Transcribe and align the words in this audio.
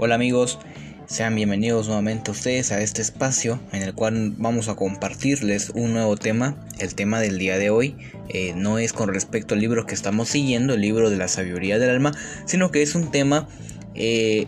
Hola 0.00 0.14
amigos, 0.14 0.60
sean 1.06 1.34
bienvenidos 1.34 1.88
nuevamente 1.88 2.30
ustedes 2.30 2.70
a 2.70 2.80
este 2.80 3.02
espacio 3.02 3.58
en 3.72 3.82
el 3.82 3.94
cual 3.94 4.32
vamos 4.36 4.68
a 4.68 4.76
compartirles 4.76 5.70
un 5.74 5.92
nuevo 5.92 6.16
tema. 6.16 6.54
El 6.78 6.94
tema 6.94 7.18
del 7.18 7.36
día 7.36 7.58
de 7.58 7.70
hoy 7.70 7.96
eh, 8.28 8.52
no 8.54 8.78
es 8.78 8.92
con 8.92 9.12
respecto 9.12 9.54
al 9.54 9.60
libro 9.60 9.86
que 9.86 9.96
estamos 9.96 10.28
siguiendo, 10.28 10.74
el 10.74 10.82
libro 10.82 11.10
de 11.10 11.16
la 11.16 11.26
sabiduría 11.26 11.80
del 11.80 11.90
alma, 11.90 12.12
sino 12.46 12.70
que 12.70 12.82
es 12.82 12.94
un 12.94 13.10
tema 13.10 13.48
eh, 13.96 14.46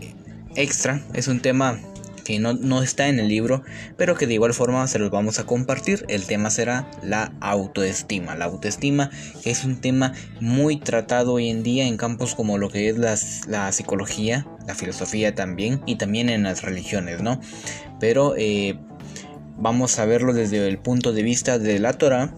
extra, 0.55 1.03
es 1.15 1.27
un 1.27 1.41
tema 1.41 1.81
que 2.25 2.39
no, 2.39 2.83
está 2.83 3.09
en 3.09 3.19
el 3.19 3.27
libro, 3.27 3.65
pero 3.97 4.15
que 4.15 4.29
de 4.29 4.35
igual 4.35 4.55
forma 4.55 4.87
se 4.87 5.01
los 5.01 5.11
vamos 5.11 5.41
a 5.41 5.47
compartir. 5.47 6.05
El 6.07 6.27
tema 6.27 6.51
será 6.51 6.89
la 7.03 7.33
autoestima. 7.41 8.37
La 8.37 8.45
autoestima 8.45 9.11
es 9.45 9.65
un 9.65 9.81
tema 9.81 10.13
muy 10.39 10.77
tratado 10.77 11.33
hoy 11.33 11.49
en 11.49 11.65
día 11.65 11.89
en 11.89 11.97
campos 11.97 12.37
como 12.37 12.57
lo 12.57 12.71
que 12.71 12.89
es 12.89 12.99
la 12.99 13.73
psicología, 13.73 14.47
la 14.71 14.77
filosofía 14.77 15.35
también 15.35 15.81
y 15.85 15.97
también 15.97 16.29
en 16.29 16.45
las 16.45 16.63
religiones, 16.63 17.21
¿no? 17.21 17.41
Pero 17.99 18.35
eh, 18.37 18.79
vamos 19.59 19.99
a 19.99 20.05
verlo 20.07 20.33
desde 20.33 20.69
el 20.69 20.79
punto 20.79 21.13
de 21.13 21.25
vista 21.25 21.59
de 21.59 21.81
la 21.81 21.93
Torah 21.95 22.33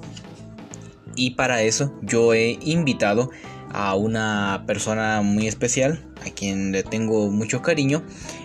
y 1.15 1.33
para 1.33 1.63
eso 1.63 1.93
yo 2.01 2.33
he 2.33 2.59
invitado 2.63 3.31
a 3.71 3.95
una 3.95 4.65
persona 4.67 5.21
muy 5.21 5.47
especial 5.47 6.05
a 6.27 6.31
quien 6.31 6.73
le 6.73 6.83
tengo 6.83 7.31
mucho 7.31 7.61
cariño 7.61 8.03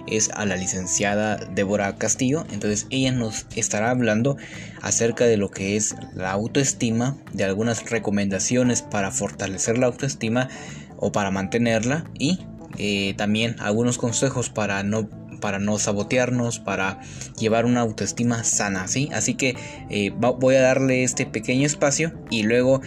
es 0.07 0.29
a 0.33 0.45
la 0.45 0.55
licenciada 0.55 1.37
Débora 1.37 1.95
Castillo. 1.95 2.45
Entonces 2.51 2.87
ella 2.89 3.11
nos 3.11 3.45
estará 3.55 3.91
hablando 3.91 4.37
acerca 4.81 5.25
de 5.25 5.37
lo 5.37 5.51
que 5.51 5.75
es 5.75 5.95
la 6.13 6.31
autoestima, 6.31 7.17
de 7.33 7.43
algunas 7.43 7.89
recomendaciones 7.89 8.81
para 8.81 9.11
fortalecer 9.11 9.77
la 9.77 9.87
autoestima 9.87 10.49
o 10.97 11.11
para 11.11 11.29
mantenerla 11.29 12.05
y 12.17 12.39
eh, 12.77 13.13
también 13.17 13.55
algunos 13.59 13.97
consejos 13.97 14.49
para 14.49 14.83
no 14.83 15.09
para 15.39 15.59
no 15.59 15.77
sabotearnos, 15.77 16.59
para 16.59 16.99
llevar 17.39 17.65
una 17.65 17.81
autoestima 17.81 18.43
sana, 18.43 18.87
¿sí? 18.87 19.09
Así 19.13 19.35
que 19.35 19.55
eh, 19.89 20.11
voy 20.15 20.55
a 20.55 20.61
darle 20.61 21.03
este 21.03 21.27
pequeño 21.27 21.65
espacio 21.67 22.11
y 22.31 22.41
luego 22.41 22.81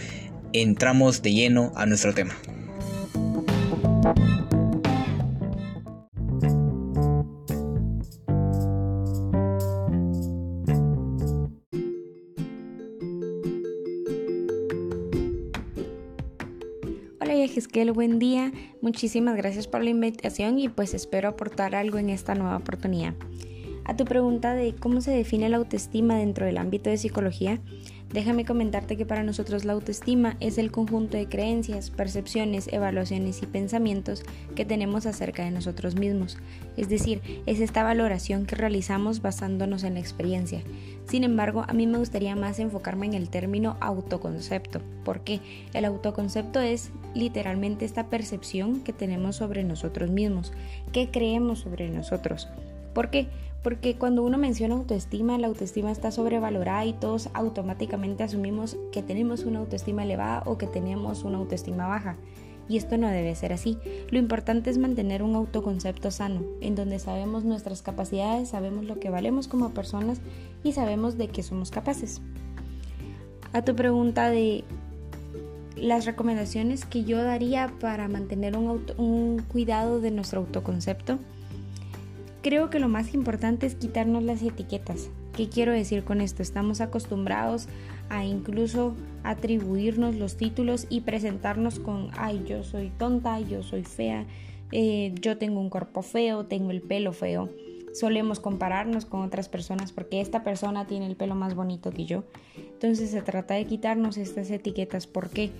entramos 0.53 1.23
de 1.23 1.33
lleno 1.33 1.73
a 1.77 1.87
nuestro 1.87 2.13
tema. 2.13 2.35
Gisquel, 17.81 17.93
buen 17.93 18.19
día. 18.19 18.53
Muchísimas 18.83 19.37
gracias 19.39 19.67
por 19.67 19.83
la 19.83 19.89
invitación 19.89 20.59
y 20.59 20.69
pues 20.69 20.93
espero 20.93 21.31
aportar 21.31 21.75
algo 21.75 21.97
en 21.97 22.11
esta 22.11 22.35
nueva 22.35 22.59
oportunidad. 22.59 23.15
A 23.87 23.97
tu 23.97 24.05
pregunta 24.05 24.53
de 24.53 24.75
cómo 24.75 25.01
se 25.01 25.13
define 25.13 25.49
la 25.49 25.57
autoestima 25.57 26.19
dentro 26.19 26.45
del 26.45 26.59
ámbito 26.59 26.91
de 26.91 26.99
psicología, 26.99 27.59
Déjame 28.13 28.45
comentarte 28.45 28.97
que 28.97 29.07
para 29.07 29.23
nosotros 29.23 29.65
la 29.65 29.73
autoestima 29.73 30.37
es 30.41 30.59
el 30.59 30.73
conjunto 30.73 31.17
de 31.17 31.29
creencias, 31.29 31.91
percepciones, 31.91 32.69
evaluaciones 32.73 33.41
y 33.41 33.47
pensamientos 33.47 34.25
que 34.57 34.65
tenemos 34.65 35.07
acerca 35.07 35.45
de 35.45 35.53
nosotros 35.53 35.95
mismos. 35.95 36.37
Es 36.77 36.89
decir, 36.89 37.21
es 37.47 37.61
esta 37.61 37.85
valoración 37.85 38.47
que 38.47 38.57
realizamos 38.57 39.23
basándonos 39.23 39.85
en 39.85 39.95
la 39.95 40.01
experiencia. 40.01 40.61
Sin 41.07 41.23
embargo, 41.23 41.65
a 41.69 41.73
mí 41.73 41.87
me 41.87 41.99
gustaría 41.99 42.35
más 42.35 42.59
enfocarme 42.59 43.07
en 43.07 43.15
el 43.15 43.31
término 43.31 43.77
autoconcepto, 43.81 44.81
porque 45.05 45.41
el 45.73 45.85
autoconcepto 45.85 46.61
es 46.61 46.91
literalmente 47.15 47.85
esta 47.85 48.09
percepción 48.09 48.81
que 48.81 48.93
tenemos 48.93 49.37
sobre 49.37 49.63
nosotros 49.63 50.11
mismos, 50.11 50.53
que 50.93 51.11
creemos 51.13 51.61
sobre 51.61 51.89
nosotros. 51.91 52.49
¿Por 52.95 53.11
qué? 53.11 53.29
Porque 53.63 53.97
cuando 53.97 54.23
uno 54.23 54.39
menciona 54.39 54.75
autoestima, 54.75 55.37
la 55.39 55.47
autoestima 55.47 55.91
está 55.91 56.11
sobrevalorada 56.11 56.85
y 56.87 56.95
todos 56.95 57.29
automáticamente 57.35 58.23
asumimos 58.23 58.77
que 58.91 59.03
tenemos 59.03 59.45
una 59.45 59.59
autoestima 59.59 60.05
elevada 60.05 60.43
o 60.47 60.57
que 60.57 60.67
tenemos 60.67 61.25
una 61.25 61.39
autoestima 61.39 61.87
baja. 61.87 62.17
Y 62.69 62.77
esto 62.77 62.97
no 62.97 63.09
debe 63.09 63.35
ser 63.35 63.53
así. 63.53 63.79
Lo 64.11 64.19
importante 64.19 64.71
es 64.71 64.79
mantener 64.79 65.23
un 65.23 65.35
autoconcepto 65.35 66.11
sano, 66.11 66.43
en 66.61 66.77
donde 66.77 67.01
sabemos 67.01 67.45
nuestras 67.45 67.83
capacidades, 67.83 68.49
sabemos 68.49 68.85
lo 68.85 68.99
que 69.01 69.11
valemos 69.11 69.49
como 69.49 69.71
personas 69.71 70.21
y 70.63 70.73
sabemos 70.73 71.19
de 71.19 71.29
qué 71.29 71.43
somos 71.43 71.71
capaces. 71.71 72.23
A 73.53 73.63
tu 73.63 73.75
pregunta 73.75 74.31
de 74.31 74.65
las 75.77 76.07
recomendaciones 76.07 76.85
que 76.85 77.05
yo 77.05 77.23
daría 77.23 77.73
para 77.81 78.07
mantener 78.07 78.57
un, 78.57 78.85
un 78.97 79.43
cuidado 79.49 80.01
de 80.01 80.13
nuestro 80.13 80.41
autoconcepto, 80.41 81.19
Creo 82.43 82.71
que 82.71 82.79
lo 82.79 82.89
más 82.89 83.13
importante 83.13 83.67
es 83.67 83.75
quitarnos 83.75 84.23
las 84.23 84.43
etiquetas. 84.43 85.11
¿Qué 85.37 85.51
quiero 85.51 85.73
decir 85.73 86.05
con 86.05 86.23
esto? 86.23 86.43
Estamos 86.43 86.81
acostumbrados 86.81 87.69
a 88.09 88.25
incluso 88.25 88.95
atribuirnos 89.25 90.17
los 90.17 90.39
títulos 90.39 90.87
y 90.89 91.03
presentarnos 91.03 91.79
con, 91.79 92.09
ay, 92.17 92.43
yo 92.47 92.65
soy 92.65 92.91
tonta, 92.97 93.39
yo 93.41 93.63
soy 93.63 93.85
fea, 93.85 94.25
eh, 94.73 95.15
yo 95.21 95.37
tengo 95.37 95.61
un 95.61 95.69
cuerpo 95.69 96.01
feo, 96.01 96.47
tengo 96.47 96.71
el 96.71 96.81
pelo 96.81 97.13
feo. 97.13 97.51
Solemos 97.93 98.41
compararnos 98.41 99.05
con 99.05 99.21
otras 99.21 99.51
personas 99.51 99.93
porque 99.93 100.23
esta 100.23 100.43
persona 100.43 100.87
tiene 100.87 101.07
el 101.07 101.17
pelo 101.17 101.35
más 101.35 101.55
bonito 101.55 101.91
que 101.91 102.07
yo. 102.07 102.25
Entonces 102.57 103.11
se 103.11 103.21
trata 103.21 103.55
de 103.55 103.67
quitarnos 103.67 104.17
estas 104.17 104.51
etiquetas. 104.51 105.07
¿Por 105.07 105.29
qué? 105.29 105.51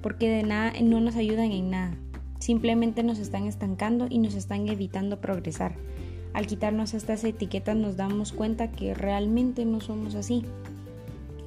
Porque 0.00 0.30
de 0.30 0.42
nada 0.42 0.72
no 0.82 1.00
nos 1.00 1.16
ayudan 1.16 1.52
en 1.52 1.70
nada. 1.70 1.96
Simplemente 2.38 3.02
nos 3.02 3.18
están 3.18 3.46
estancando 3.46 4.06
y 4.08 4.18
nos 4.18 4.34
están 4.34 4.68
evitando 4.68 5.20
progresar. 5.20 5.76
Al 6.34 6.46
quitarnos 6.48 6.94
estas 6.94 7.22
etiquetas 7.24 7.76
nos 7.76 7.96
damos 7.96 8.32
cuenta 8.32 8.70
que 8.70 8.92
realmente 8.92 9.64
no 9.64 9.80
somos 9.80 10.16
así. 10.16 10.44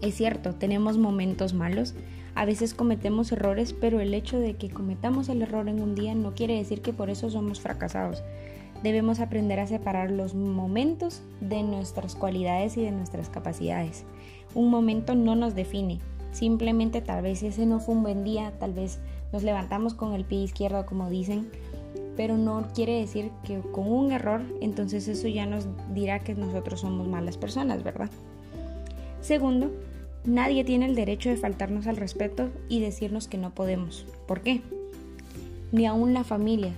Es 0.02 0.16
cierto, 0.16 0.56
tenemos 0.56 0.98
momentos 0.98 1.54
malos, 1.54 1.94
a 2.36 2.46
veces 2.46 2.74
cometemos 2.74 3.32
errores, 3.32 3.74
pero 3.74 4.00
el 4.00 4.14
hecho 4.14 4.40
de 4.40 4.56
que 4.56 4.70
cometamos 4.70 5.28
el 5.28 5.42
error 5.42 5.68
en 5.68 5.82
un 5.82 5.96
día 5.96 6.16
no 6.16 6.36
quiere 6.36 6.56
decir 6.56 6.82
que 6.82 6.94
por 6.94 7.10
eso 7.10 7.30
somos 7.30 7.60
fracasados. 7.60 8.24
Debemos 8.84 9.20
aprender 9.20 9.60
a 9.60 9.68
separar 9.68 10.12
los 10.12 10.36
momentos 10.36 11.22
de 11.42 11.64
nuestras 11.64 12.16
cualidades 12.16 12.78
y 12.78 12.84
de 12.84 12.92
nuestras 12.92 13.30
capacidades. 13.30 14.06
Un 14.54 14.70
momento 14.70 15.16
no 15.16 15.36
nos 15.36 15.56
define, 15.56 16.00
simplemente 16.32 17.02
tal 17.02 17.24
vez 17.24 17.42
ese 17.42 17.66
no 17.66 17.80
fue 17.80 17.96
un 17.96 18.04
buen 18.04 18.24
día, 18.24 18.54
tal 18.60 18.74
vez 18.74 19.00
nos 19.34 19.42
levantamos 19.44 19.96
con 19.96 20.14
el 20.14 20.24
pie 20.24 20.44
izquierdo 20.44 20.86
como 20.86 21.10
dicen, 21.10 21.50
pero 22.18 22.36
no 22.36 22.68
quiere 22.74 23.00
decir 23.00 23.30
que 23.46 23.62
con 23.72 23.88
un 23.88 24.12
error, 24.12 24.42
entonces 24.60 25.08
eso 25.08 25.28
ya 25.28 25.46
nos 25.46 25.68
dirá 25.94 26.20
que 26.20 26.34
nosotros 26.34 26.82
somos 26.82 27.08
malas 27.08 27.38
personas, 27.38 27.84
¿verdad? 27.84 28.10
Segundo, 29.22 29.72
nadie 30.26 30.64
tiene 30.64 30.88
el 30.88 30.96
derecho 30.96 31.30
de 31.30 31.38
faltarnos 31.38 31.86
al 31.86 31.96
respeto 31.96 32.50
y 32.68 32.80
decirnos 32.80 33.28
que 33.28 33.38
no 33.38 33.52
podemos. 33.52 34.08
¿Por 34.28 34.42
qué? 34.42 34.62
Ni 35.72 35.86
aún 35.86 36.16
la 36.16 36.24
familia. 36.24 36.74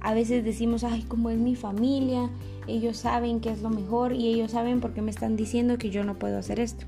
A 0.00 0.12
veces 0.12 0.44
decimos, 0.44 0.84
ay, 0.84 1.02
como 1.02 1.30
es 1.30 1.38
mi 1.38 1.56
familia, 1.56 2.28
ellos 2.66 2.98
saben 2.98 3.40
qué 3.40 3.50
es 3.50 3.62
lo 3.62 3.70
mejor 3.70 4.12
y 4.12 4.28
ellos 4.28 4.50
saben 4.52 4.80
por 4.80 4.92
qué 4.92 5.00
me 5.00 5.10
están 5.10 5.36
diciendo 5.36 5.78
que 5.78 5.90
yo 5.90 6.04
no 6.04 6.18
puedo 6.18 6.36
hacer 6.36 6.60
esto. 6.60 6.84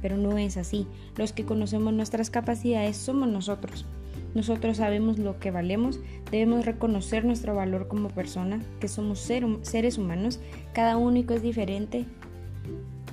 Pero 0.00 0.16
no 0.16 0.38
es 0.38 0.56
así. 0.56 0.86
Los 1.16 1.32
que 1.32 1.44
conocemos 1.44 1.92
nuestras 1.94 2.30
capacidades 2.30 2.96
somos 2.96 3.28
nosotros. 3.28 3.86
Nosotros 4.34 4.78
sabemos 4.78 5.18
lo 5.18 5.38
que 5.38 5.50
valemos, 5.50 6.00
debemos 6.30 6.66
reconocer 6.66 7.24
nuestro 7.24 7.54
valor 7.54 7.86
como 7.86 8.08
persona, 8.08 8.60
que 8.80 8.88
somos 8.88 9.20
seres 9.20 9.98
humanos, 9.98 10.40
cada 10.72 10.96
único 10.96 11.34
es 11.34 11.42
diferente, 11.42 12.04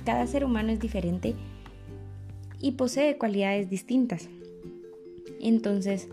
cada 0.04 0.26
ser 0.26 0.44
humano 0.44 0.72
es 0.72 0.80
diferente 0.80 1.34
y 2.60 2.72
posee 2.72 3.18
cualidades 3.18 3.70
distintas. 3.70 4.28
Entonces, 5.40 6.08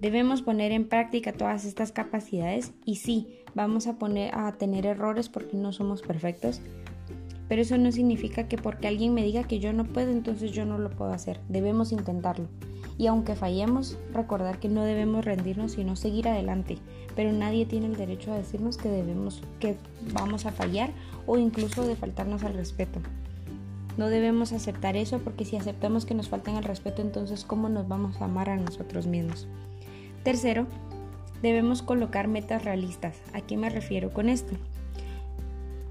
debemos 0.00 0.42
poner 0.42 0.70
en 0.72 0.88
práctica 0.88 1.32
todas 1.32 1.64
estas 1.64 1.90
capacidades 1.92 2.72
y 2.84 2.96
sí, 2.96 3.40
vamos 3.54 3.86
a 3.86 3.98
poner 3.98 4.34
a 4.34 4.52
tener 4.52 4.86
errores 4.86 5.28
porque 5.28 5.56
no 5.56 5.72
somos 5.72 6.02
perfectos, 6.02 6.60
pero 7.48 7.62
eso 7.62 7.76
no 7.76 7.90
significa 7.90 8.48
que 8.48 8.56
porque 8.56 8.88
alguien 8.88 9.14
me 9.14 9.24
diga 9.24 9.44
que 9.44 9.58
yo 9.58 9.72
no 9.72 9.84
puedo, 9.84 10.10
entonces 10.10 10.52
yo 10.52 10.64
no 10.64 10.78
lo 10.78 10.90
puedo 10.90 11.12
hacer. 11.12 11.40
Debemos 11.48 11.92
intentarlo. 11.92 12.48
Y 12.96 13.06
aunque 13.08 13.34
fallemos, 13.34 13.98
recordar 14.12 14.60
que 14.60 14.68
no 14.68 14.82
debemos 14.82 15.24
rendirnos 15.24 15.72
sino 15.72 15.96
seguir 15.96 16.28
adelante, 16.28 16.78
pero 17.16 17.32
nadie 17.32 17.66
tiene 17.66 17.86
el 17.86 17.96
derecho 17.96 18.32
a 18.32 18.36
decirnos 18.36 18.76
que 18.76 18.88
debemos 18.88 19.42
que 19.58 19.76
vamos 20.12 20.46
a 20.46 20.52
fallar 20.52 20.90
o 21.26 21.36
incluso 21.38 21.86
de 21.86 21.96
faltarnos 21.96 22.44
al 22.44 22.54
respeto. 22.54 23.00
No 23.96 24.08
debemos 24.08 24.52
aceptar 24.52 24.96
eso 24.96 25.18
porque 25.20 25.44
si 25.44 25.56
aceptamos 25.56 26.04
que 26.04 26.14
nos 26.14 26.28
faltan 26.28 26.56
al 26.56 26.64
respeto, 26.64 27.02
entonces 27.02 27.44
¿cómo 27.44 27.68
nos 27.68 27.86
vamos 27.86 28.20
a 28.20 28.24
amar 28.24 28.50
a 28.50 28.56
nosotros 28.56 29.06
mismos? 29.06 29.46
Tercero, 30.24 30.66
debemos 31.42 31.82
colocar 31.82 32.26
metas 32.26 32.64
realistas. 32.64 33.16
¿A 33.32 33.40
qué 33.40 33.56
me 33.56 33.70
refiero 33.70 34.12
con 34.12 34.28
esto? 34.28 34.54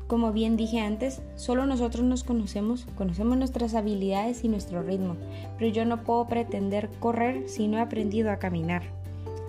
Como 0.07 0.31
bien 0.31 0.57
dije 0.57 0.79
antes, 0.79 1.21
solo 1.35 1.65
nosotros 1.65 2.03
nos 2.03 2.23
conocemos, 2.23 2.85
conocemos 2.95 3.37
nuestras 3.37 3.73
habilidades 3.73 4.43
y 4.43 4.49
nuestro 4.49 4.83
ritmo, 4.83 5.15
pero 5.57 5.71
yo 5.71 5.85
no 5.85 6.03
puedo 6.03 6.27
pretender 6.27 6.89
correr 6.99 7.47
si 7.47 7.67
no 7.67 7.77
he 7.77 7.81
aprendido 7.81 8.31
a 8.31 8.37
caminar. 8.37 8.83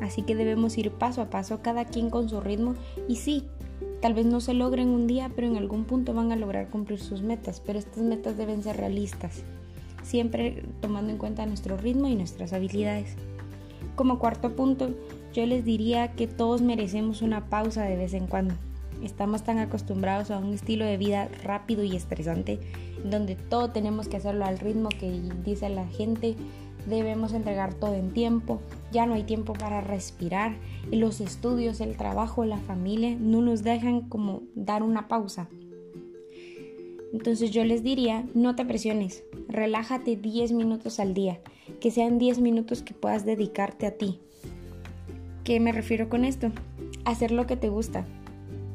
Así 0.00 0.22
que 0.22 0.34
debemos 0.34 0.76
ir 0.78 0.90
paso 0.90 1.22
a 1.22 1.30
paso, 1.30 1.60
cada 1.62 1.84
quien 1.84 2.10
con 2.10 2.28
su 2.28 2.40
ritmo, 2.40 2.74
y 3.08 3.16
sí, 3.16 3.44
Tal 4.04 4.12
vez 4.12 4.26
no 4.26 4.42
se 4.42 4.52
logren 4.52 4.88
un 4.88 5.06
día, 5.06 5.30
pero 5.34 5.46
en 5.46 5.56
algún 5.56 5.84
punto 5.84 6.12
van 6.12 6.30
a 6.30 6.36
lograr 6.36 6.68
cumplir 6.68 7.00
sus 7.00 7.22
metas, 7.22 7.62
pero 7.64 7.78
estas 7.78 8.02
metas 8.02 8.36
deben 8.36 8.62
ser 8.62 8.76
realistas, 8.76 9.42
siempre 10.02 10.62
tomando 10.82 11.10
en 11.10 11.16
cuenta 11.16 11.46
nuestro 11.46 11.78
ritmo 11.78 12.08
y 12.08 12.14
nuestras 12.14 12.52
habilidades. 12.52 13.16
Como 13.96 14.18
cuarto 14.18 14.54
punto, 14.54 14.90
yo 15.32 15.46
les 15.46 15.64
diría 15.64 16.12
que 16.12 16.26
todos 16.26 16.60
merecemos 16.60 17.22
una 17.22 17.48
pausa 17.48 17.84
de 17.84 17.96
vez 17.96 18.12
en 18.12 18.26
cuando. 18.26 18.54
Estamos 19.04 19.44
tan 19.44 19.58
acostumbrados 19.58 20.30
a 20.30 20.38
un 20.38 20.54
estilo 20.54 20.84
de 20.84 20.96
vida 20.96 21.28
rápido 21.42 21.84
y 21.84 21.94
estresante, 21.94 22.58
donde 23.04 23.36
todo 23.36 23.70
tenemos 23.70 24.08
que 24.08 24.16
hacerlo 24.16 24.44
al 24.44 24.58
ritmo 24.58 24.88
que 24.88 25.20
dice 25.44 25.68
la 25.68 25.86
gente, 25.86 26.36
debemos 26.86 27.32
entregar 27.32 27.74
todo 27.74 27.94
en 27.94 28.12
tiempo, 28.12 28.60
ya 28.92 29.06
no 29.06 29.14
hay 29.14 29.24
tiempo 29.24 29.52
para 29.52 29.80
respirar 29.80 30.56
y 30.90 30.96
los 30.96 31.20
estudios, 31.20 31.80
el 31.80 31.96
trabajo, 31.96 32.44
la 32.44 32.58
familia 32.58 33.16
no 33.18 33.42
nos 33.42 33.62
dejan 33.62 34.08
como 34.08 34.42
dar 34.54 34.82
una 34.82 35.06
pausa. 35.06 35.48
Entonces 37.12 37.50
yo 37.52 37.64
les 37.64 37.82
diría, 37.82 38.24
no 38.34 38.56
te 38.56 38.64
presiones, 38.64 39.22
relájate 39.48 40.16
10 40.16 40.52
minutos 40.52 40.98
al 40.98 41.14
día, 41.14 41.40
que 41.80 41.90
sean 41.90 42.18
10 42.18 42.40
minutos 42.40 42.82
que 42.82 42.94
puedas 42.94 43.24
dedicarte 43.24 43.86
a 43.86 43.96
ti, 43.96 44.18
¿Qué 45.44 45.60
me 45.60 45.72
refiero 45.72 46.08
con 46.08 46.24
esto? 46.24 46.50
Hacer 47.04 47.30
lo 47.30 47.46
que 47.46 47.58
te 47.58 47.68
gusta. 47.68 48.06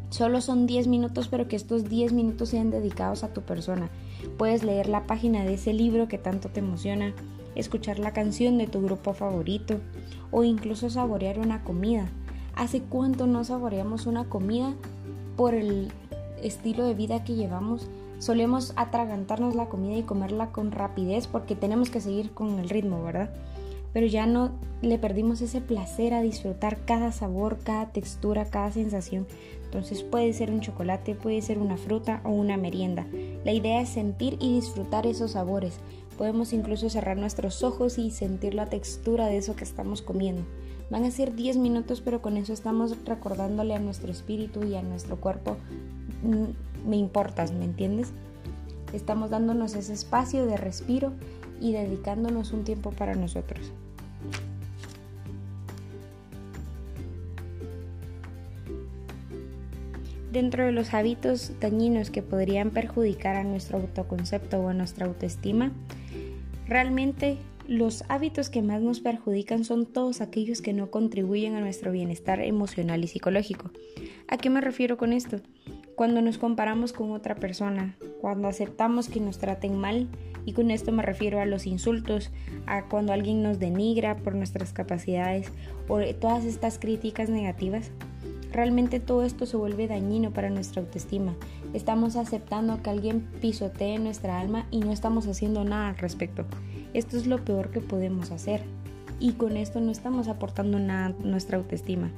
Solo 0.09 0.41
son 0.41 0.65
10 0.65 0.87
minutos, 0.87 1.27
pero 1.27 1.47
que 1.47 1.55
estos 1.55 1.87
10 1.87 2.13
minutos 2.13 2.49
sean 2.49 2.71
dedicados 2.71 3.23
a 3.23 3.33
tu 3.33 3.41
persona. 3.41 3.89
Puedes 4.37 4.63
leer 4.63 4.89
la 4.89 5.05
página 5.05 5.43
de 5.43 5.53
ese 5.53 5.71
libro 5.71 6.07
que 6.07 6.17
tanto 6.17 6.49
te 6.49 6.61
emociona, 6.61 7.13
escuchar 7.55 7.99
la 7.99 8.11
canción 8.11 8.57
de 8.57 8.67
tu 8.67 8.81
grupo 8.81 9.13
favorito 9.13 9.79
o 10.31 10.43
incluso 10.43 10.89
saborear 10.89 11.39
una 11.39 11.63
comida. 11.63 12.09
¿Hace 12.55 12.81
cuánto 12.81 13.27
no 13.27 13.43
saboreamos 13.43 14.07
una 14.07 14.25
comida 14.25 14.73
por 15.37 15.53
el 15.53 15.91
estilo 16.41 16.85
de 16.85 16.95
vida 16.95 17.23
que 17.23 17.35
llevamos? 17.35 17.87
Solemos 18.17 18.73
atragantarnos 18.75 19.55
la 19.55 19.67
comida 19.67 19.95
y 19.95 20.03
comerla 20.03 20.51
con 20.51 20.71
rapidez 20.71 21.27
porque 21.27 21.55
tenemos 21.55 21.89
que 21.89 22.01
seguir 22.01 22.31
con 22.31 22.59
el 22.59 22.67
ritmo, 22.69 23.03
¿verdad? 23.03 23.29
Pero 23.93 24.07
ya 24.07 24.25
no 24.25 24.51
le 24.81 24.97
perdimos 24.97 25.41
ese 25.41 25.61
placer 25.61 26.13
a 26.13 26.21
disfrutar 26.21 26.85
cada 26.85 27.11
sabor, 27.11 27.59
cada 27.63 27.87
textura, 27.91 28.45
cada 28.45 28.71
sensación. 28.71 29.27
Entonces 29.65 30.03
puede 30.03 30.33
ser 30.33 30.51
un 30.51 30.61
chocolate, 30.61 31.15
puede 31.15 31.41
ser 31.41 31.59
una 31.59 31.77
fruta 31.77 32.21
o 32.23 32.29
una 32.29 32.57
merienda. 32.57 33.05
La 33.45 33.51
idea 33.51 33.81
es 33.81 33.89
sentir 33.89 34.37
y 34.39 34.55
disfrutar 34.55 35.05
esos 35.05 35.31
sabores. 35.31 35.79
Podemos 36.17 36.53
incluso 36.53 36.89
cerrar 36.89 37.17
nuestros 37.17 37.63
ojos 37.63 37.97
y 37.97 38.11
sentir 38.11 38.53
la 38.53 38.65
textura 38.65 39.27
de 39.27 39.37
eso 39.37 39.55
que 39.55 39.63
estamos 39.63 40.01
comiendo. 40.01 40.43
Van 40.89 41.03
a 41.03 41.11
ser 41.11 41.35
10 41.35 41.57
minutos, 41.57 42.01
pero 42.01 42.21
con 42.21 42.35
eso 42.35 42.51
estamos 42.51 42.95
recordándole 43.05 43.75
a 43.75 43.79
nuestro 43.79 44.11
espíritu 44.11 44.63
y 44.63 44.75
a 44.75 44.81
nuestro 44.81 45.17
cuerpo, 45.17 45.57
mm, 46.23 46.89
me 46.89 46.97
importas, 46.97 47.51
¿me 47.51 47.65
entiendes? 47.65 48.11
Estamos 48.91 49.29
dándonos 49.29 49.75
ese 49.75 49.93
espacio 49.93 50.47
de 50.47 50.57
respiro 50.57 51.13
y 51.59 51.73
dedicándonos 51.73 52.53
un 52.53 52.63
tiempo 52.63 52.91
para 52.91 53.15
nosotros. 53.15 53.71
Dentro 60.31 60.65
de 60.65 60.71
los 60.71 60.93
hábitos 60.93 61.53
dañinos 61.59 62.11
que 62.11 62.21
podrían 62.21 62.69
perjudicar 62.69 63.35
a 63.35 63.43
nuestro 63.43 63.79
autoconcepto 63.79 64.59
o 64.59 64.69
a 64.69 64.73
nuestra 64.75 65.07
autoestima, 65.07 65.71
realmente 66.67 67.37
los 67.67 68.03
hábitos 68.09 68.49
que 68.49 68.61
más 68.61 68.81
nos 68.81 68.99
perjudican 68.99 69.63
son 69.63 69.87
todos 69.87 70.21
aquellos 70.21 70.61
que 70.61 70.73
no 70.73 70.91
contribuyen 70.91 71.55
a 71.55 71.61
nuestro 71.61 71.91
bienestar 71.91 72.41
emocional 72.41 73.03
y 73.03 73.07
psicológico. 73.07 73.71
¿A 74.27 74.37
qué 74.37 74.51
me 74.51 74.61
refiero 74.61 74.97
con 74.97 75.13
esto? 75.13 75.39
Cuando 75.95 76.21
nos 76.21 76.37
comparamos 76.37 76.93
con 76.93 77.11
otra 77.11 77.35
persona, 77.35 77.95
cuando 78.21 78.47
aceptamos 78.47 79.09
que 79.09 79.19
nos 79.19 79.39
traten 79.39 79.77
mal, 79.77 80.07
y 80.49 80.51
con 80.51 80.71
esto 80.71 80.91
me 80.91 81.03
refiero 81.03 81.39
a 81.39 81.45
los 81.45 81.67
insultos, 81.67 82.31
a 82.65 82.85
cuando 82.85 83.13
alguien 83.13 83.43
nos 83.43 83.59
denigra 83.59 84.17
por 84.17 84.33
nuestras 84.33 84.73
capacidades 84.73 85.51
o 85.87 85.99
todas 86.19 86.43
estas 86.43 86.79
críticas 86.79 87.29
negativas. 87.29 87.91
Realmente 88.51 88.99
todo 88.99 89.21
esto 89.21 89.45
se 89.45 89.57
vuelve 89.57 89.87
dañino 89.87 90.31
para 90.31 90.49
nuestra 90.49 90.81
autoestima. 90.81 91.35
Estamos 91.75 92.15
aceptando 92.15 92.81
que 92.81 92.89
alguien 92.89 93.27
pisotee 93.41 93.99
nuestra 93.99 94.39
alma 94.39 94.65
y 94.71 94.79
no 94.79 94.91
estamos 94.91 95.27
haciendo 95.27 95.63
nada 95.65 95.89
al 95.89 95.99
respecto. 95.99 96.45
Esto 96.95 97.17
es 97.17 97.27
lo 97.27 97.45
peor 97.45 97.69
que 97.69 97.81
podemos 97.81 98.31
hacer. 98.31 98.63
Y 99.19 99.33
con 99.33 99.55
esto 99.55 99.79
no 99.81 99.91
estamos 99.91 100.27
aportando 100.29 100.79
nada 100.79 101.15
a 101.15 101.23
nuestra 101.23 101.59
autoestima. 101.59 102.09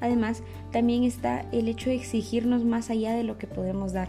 Además, 0.00 0.42
también 0.72 1.04
está 1.04 1.46
el 1.52 1.68
hecho 1.68 1.90
de 1.90 1.94
exigirnos 1.94 2.64
más 2.64 2.90
allá 2.90 3.14
de 3.14 3.22
lo 3.22 3.38
que 3.38 3.46
podemos 3.46 3.92
dar. 3.92 4.08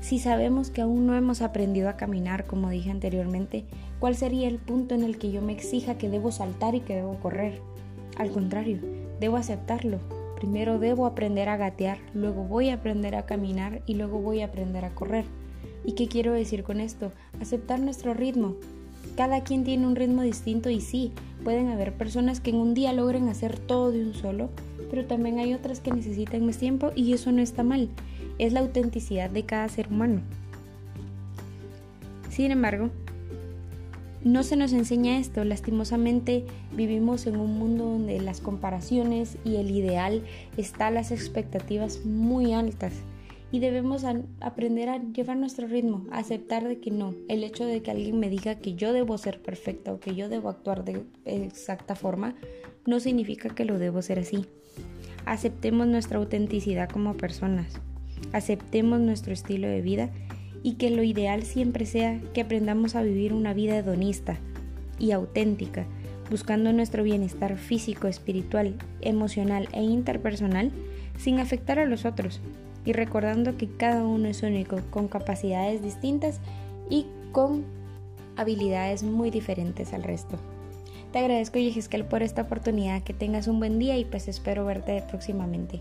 Si 0.00 0.18
sabemos 0.18 0.70
que 0.70 0.80
aún 0.80 1.06
no 1.06 1.14
hemos 1.14 1.42
aprendido 1.42 1.88
a 1.90 1.96
caminar, 1.96 2.46
como 2.46 2.70
dije 2.70 2.90
anteriormente, 2.90 3.64
¿cuál 3.98 4.16
sería 4.16 4.48
el 4.48 4.58
punto 4.58 4.94
en 4.94 5.04
el 5.04 5.18
que 5.18 5.30
yo 5.30 5.42
me 5.42 5.52
exija 5.52 5.98
que 5.98 6.08
debo 6.08 6.32
saltar 6.32 6.74
y 6.74 6.80
que 6.80 6.96
debo 6.96 7.20
correr? 7.20 7.60
Al 8.16 8.30
contrario, 8.30 8.78
debo 9.20 9.36
aceptarlo. 9.36 9.98
Primero 10.36 10.78
debo 10.78 11.04
aprender 11.04 11.50
a 11.50 11.58
gatear, 11.58 11.98
luego 12.14 12.44
voy 12.44 12.70
a 12.70 12.74
aprender 12.74 13.14
a 13.14 13.26
caminar 13.26 13.82
y 13.84 13.94
luego 13.94 14.18
voy 14.20 14.40
a 14.40 14.46
aprender 14.46 14.86
a 14.86 14.94
correr. 14.94 15.26
¿Y 15.84 15.92
qué 15.92 16.08
quiero 16.08 16.32
decir 16.32 16.62
con 16.62 16.80
esto? 16.80 17.12
Aceptar 17.38 17.78
nuestro 17.78 18.14
ritmo. 18.14 18.56
Cada 19.16 19.44
quien 19.44 19.64
tiene 19.64 19.86
un 19.86 19.96
ritmo 19.96 20.22
distinto 20.22 20.70
y 20.70 20.80
sí, 20.80 21.12
pueden 21.44 21.68
haber 21.68 21.92
personas 21.92 22.40
que 22.40 22.50
en 22.50 22.56
un 22.56 22.72
día 22.72 22.94
logren 22.94 23.28
hacer 23.28 23.58
todo 23.58 23.92
de 23.92 24.02
un 24.02 24.14
solo, 24.14 24.48
pero 24.90 25.04
también 25.04 25.38
hay 25.38 25.52
otras 25.52 25.80
que 25.80 25.92
necesitan 25.92 26.46
más 26.46 26.56
tiempo 26.56 26.90
y 26.96 27.12
eso 27.12 27.32
no 27.32 27.42
está 27.42 27.62
mal 27.62 27.90
es 28.40 28.54
la 28.54 28.60
autenticidad 28.60 29.28
de 29.28 29.44
cada 29.44 29.68
ser 29.68 29.88
humano. 29.88 30.22
Sin 32.30 32.50
embargo, 32.50 32.88
no 34.24 34.42
se 34.44 34.56
nos 34.56 34.72
enseña 34.72 35.18
esto, 35.18 35.44
lastimosamente 35.44 36.46
vivimos 36.74 37.26
en 37.26 37.36
un 37.36 37.58
mundo 37.58 37.84
donde 37.84 38.18
las 38.18 38.40
comparaciones 38.40 39.36
y 39.44 39.56
el 39.56 39.70
ideal 39.70 40.24
están 40.56 40.94
las 40.94 41.10
expectativas 41.10 42.06
muy 42.06 42.54
altas 42.54 42.94
y 43.52 43.58
debemos 43.58 44.04
aprender 44.40 44.88
a 44.88 45.02
llevar 45.02 45.36
nuestro 45.36 45.66
ritmo, 45.66 46.06
a 46.10 46.18
aceptar 46.18 46.66
de 46.66 46.80
que 46.80 46.90
no, 46.90 47.14
el 47.28 47.44
hecho 47.44 47.66
de 47.66 47.82
que 47.82 47.90
alguien 47.90 48.18
me 48.20 48.30
diga 48.30 48.54
que 48.54 48.74
yo 48.74 48.94
debo 48.94 49.18
ser 49.18 49.42
perfecta 49.42 49.92
o 49.92 50.00
que 50.00 50.14
yo 50.14 50.30
debo 50.30 50.48
actuar 50.48 50.84
de 50.84 51.02
exacta 51.26 51.94
forma, 51.94 52.36
no 52.86 53.00
significa 53.00 53.50
que 53.50 53.66
lo 53.66 53.78
debo 53.78 54.00
ser 54.00 54.18
así. 54.18 54.46
Aceptemos 55.26 55.86
nuestra 55.86 56.18
autenticidad 56.18 56.88
como 56.88 57.18
personas 57.18 57.80
aceptemos 58.32 59.00
nuestro 59.00 59.32
estilo 59.32 59.68
de 59.68 59.80
vida 59.80 60.10
y 60.62 60.74
que 60.74 60.90
lo 60.90 61.02
ideal 61.02 61.42
siempre 61.42 61.86
sea 61.86 62.20
que 62.34 62.42
aprendamos 62.42 62.94
a 62.94 63.02
vivir 63.02 63.32
una 63.32 63.54
vida 63.54 63.76
hedonista 63.76 64.38
y 64.98 65.12
auténtica, 65.12 65.86
buscando 66.30 66.72
nuestro 66.72 67.02
bienestar 67.02 67.56
físico, 67.56 68.06
espiritual, 68.06 68.74
emocional 69.00 69.68
e 69.72 69.82
interpersonal 69.82 70.70
sin 71.18 71.38
afectar 71.38 71.78
a 71.78 71.86
los 71.86 72.04
otros 72.04 72.40
y 72.84 72.92
recordando 72.92 73.56
que 73.56 73.68
cada 73.68 74.04
uno 74.04 74.28
es 74.28 74.42
único, 74.42 74.80
con 74.90 75.08
capacidades 75.08 75.82
distintas 75.82 76.40
y 76.88 77.06
con 77.32 77.64
habilidades 78.36 79.02
muy 79.02 79.30
diferentes 79.30 79.92
al 79.92 80.02
resto. 80.02 80.38
Te 81.12 81.18
agradezco 81.18 81.58
Yegiskel 81.58 82.04
por 82.04 82.22
esta 82.22 82.42
oportunidad, 82.42 83.02
que 83.02 83.12
tengas 83.12 83.48
un 83.48 83.58
buen 83.58 83.78
día 83.78 83.98
y 83.98 84.04
pues 84.04 84.28
espero 84.28 84.64
verte 84.64 85.02
próximamente. 85.08 85.80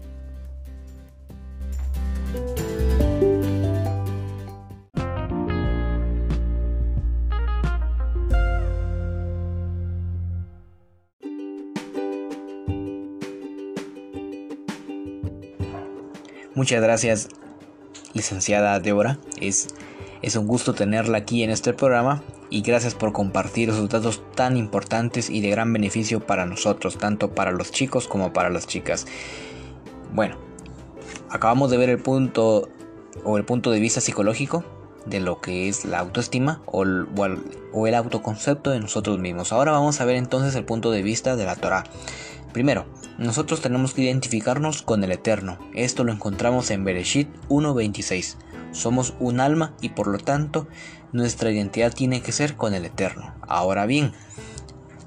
Muchas 16.59 16.81
gracias, 16.83 17.29
licenciada 18.11 18.81
Débora. 18.81 19.17
Es, 19.39 19.69
es 20.21 20.35
un 20.35 20.45
gusto 20.45 20.73
tenerla 20.73 21.19
aquí 21.19 21.41
en 21.41 21.51
este 21.51 21.71
programa 21.71 22.21
y 22.49 22.63
gracias 22.63 22.95
por 22.95 23.13
compartir 23.13 23.69
esos 23.69 23.87
datos 23.87 24.21
tan 24.35 24.57
importantes 24.57 25.29
y 25.29 25.39
de 25.39 25.51
gran 25.51 25.71
beneficio 25.71 26.19
para 26.19 26.45
nosotros, 26.45 26.97
tanto 26.97 27.33
para 27.33 27.53
los 27.53 27.71
chicos 27.71 28.09
como 28.09 28.33
para 28.33 28.49
las 28.49 28.67
chicas. 28.67 29.07
Bueno, 30.13 30.35
acabamos 31.29 31.71
de 31.71 31.77
ver 31.77 31.89
el 31.89 31.99
punto 31.99 32.67
o 33.23 33.37
el 33.37 33.45
punto 33.45 33.71
de 33.71 33.79
vista 33.79 34.01
psicológico 34.01 34.65
de 35.05 35.21
lo 35.21 35.39
que 35.39 35.69
es 35.69 35.85
la 35.85 35.99
autoestima 35.99 36.61
o 36.65 36.83
el, 36.83 37.07
o 37.71 37.87
el, 37.87 37.95
autoconcepto 37.95 38.71
de 38.71 38.81
nosotros 38.81 39.17
mismos. 39.17 39.53
Ahora 39.53 39.71
vamos 39.71 40.01
a 40.01 40.05
ver 40.05 40.17
entonces 40.17 40.55
el 40.55 40.65
punto 40.65 40.91
de 40.91 41.03
vista 41.03 41.37
de 41.37 41.45
la 41.45 41.55
Torah. 41.55 41.85
Primero, 42.53 42.85
nosotros 43.19 43.61
tenemos 43.61 43.93
que 43.93 44.01
identificarnos 44.01 44.81
con 44.81 45.03
el 45.03 45.11
Eterno. 45.11 45.59
Esto 45.75 46.03
lo 46.03 46.11
encontramos 46.11 46.71
en 46.71 46.83
Bereshit 46.83 47.29
1.26. 47.47 48.37
Somos 48.71 49.13
un 49.19 49.39
alma 49.39 49.75
y 49.81 49.89
por 49.89 50.07
lo 50.07 50.17
tanto 50.17 50.67
nuestra 51.11 51.51
identidad 51.51 51.93
tiene 51.93 52.21
que 52.21 52.31
ser 52.31 52.55
con 52.55 52.73
el 52.73 52.85
Eterno. 52.85 53.35
Ahora 53.47 53.85
bien, 53.85 54.13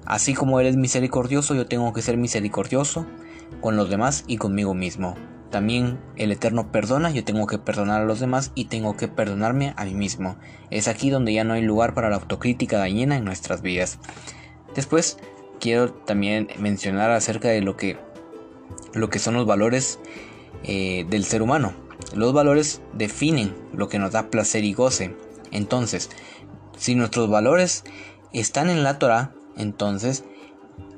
así 0.05 0.35
como 0.35 0.61
Él 0.61 0.67
es 0.67 0.77
misericordioso, 0.77 1.55
yo 1.55 1.67
tengo 1.67 1.93
que 1.93 2.03
ser 2.03 2.17
misericordioso 2.17 3.07
con 3.61 3.77
los 3.77 3.91
demás 3.91 4.25
y 4.27 4.37
conmigo 4.37 4.75
mismo. 4.75 5.17
también 5.51 6.01
el 6.17 6.33
Eterno 6.33 6.73
perdona, 6.73 7.11
yo 7.11 7.25
tengo 7.25 7.47
que 7.47 7.59
perdonar 7.59 8.01
a 8.01 8.07
los 8.07 8.21
demás 8.21 8.53
y 8.55 8.67
tengo 8.67 8.97
que 8.97 9.07
perdonarme 9.09 9.75
a 9.77 9.85
mí 9.85 9.95
mismo. 9.95 10.37
Es 10.71 10.89
aquí 10.89 11.11
donde 11.11 11.35
ya 11.35 11.45
no 11.45 11.53
hay 11.53 11.63
lugar 11.63 11.93
para 11.93 12.09
la 12.09 12.17
autocrítica 12.17 12.79
dañina 12.79 13.19
en 13.19 13.25
nuestras 13.27 13.61
vidas. 13.61 13.99
Después 14.75 15.19
quiero 15.63 15.93
también 15.93 16.49
mencionar 16.59 17.13
acerca 17.13 17.49
de 17.49 17.61
lo 17.63 17.77
que, 17.77 17.97
lo 18.95 19.09
que 19.11 19.21
son 19.21 19.35
los 19.35 19.47
valores 19.47 20.01
eh, 20.65 21.07
del 21.09 21.25
ser 21.25 21.41
humano. 21.41 21.73
Los 22.17 22.33
valores 22.33 22.83
definen 22.93 23.55
lo 23.73 23.89
que 23.89 24.01
nos 24.01 24.11
da 24.11 24.29
placer 24.29 24.65
y 24.65 24.75
goce. 24.75 25.15
Entonces, 25.53 26.11
si 26.77 26.97
nuestros 26.97 27.31
valores 27.31 27.85
están 28.33 28.71
en 28.71 28.83
la 28.83 28.99
Torah, 28.99 29.35
entonces 29.57 30.25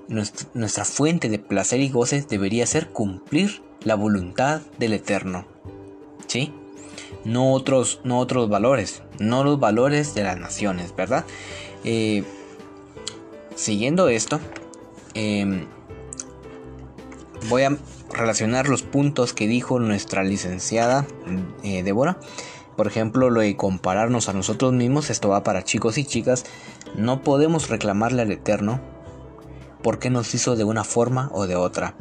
nuestra, 0.08 0.84
fuente 0.86 1.28
de 1.28 1.38
placer 1.38 1.80
y 1.80 1.90
goce 1.90 2.22
debería 2.22 2.66
ser 2.66 2.88
cumplir 2.88 3.62
la 3.82 3.96
voluntad 3.96 4.62
del 4.78 4.94
Eterno. 4.94 5.46
¿Sí? 6.26 6.54
No 7.26 7.52
otros, 7.52 8.00
no 8.02 8.18
otros 8.18 8.48
valores, 8.48 9.02
no 9.18 9.44
los 9.44 9.60
valores 9.60 10.14
de 10.14 10.22
las 10.22 10.38
naciones, 10.38 10.96
¿verdad? 10.96 11.26
Eh, 11.84 12.24
siguiendo 13.54 14.08
esto, 14.08 14.40
em, 15.14 15.66
voy 17.48 17.62
a 17.62 17.76
relacionar 18.12 18.68
los 18.68 18.82
puntos 18.82 19.32
que 19.32 19.46
dijo 19.46 19.78
nuestra 19.78 20.22
licenciada 20.24 21.06
eh, 21.62 21.82
Débora. 21.82 22.18
Por 22.76 22.86
ejemplo, 22.86 23.30
lo 23.30 23.40
de 23.40 23.56
compararnos 23.56 24.28
a 24.28 24.32
nosotros 24.32 24.72
mismos, 24.72 25.10
esto 25.10 25.28
va 25.28 25.44
para 25.44 25.62
chicos 25.62 25.98
y 25.98 26.04
chicas. 26.04 26.44
No 26.96 27.22
podemos 27.22 27.68
reclamarle 27.68 28.22
al 28.22 28.32
Eterno 28.32 28.80
porque 29.82 30.10
nos 30.10 30.34
hizo 30.34 30.56
de 30.56 30.64
una 30.64 30.82
forma 30.82 31.30
o 31.32 31.46
de 31.46 31.56
otra. 31.56 31.94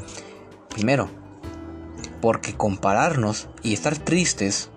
Primero, 0.69 1.10
porque 2.22 2.55
compararnos 2.55 3.50
y 3.62 3.74
estar 3.74 3.98
tristes 3.98 4.72